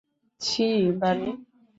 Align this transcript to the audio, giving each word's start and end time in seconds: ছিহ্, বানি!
ছিহ্, 0.41 0.87
বানি! 0.99 1.29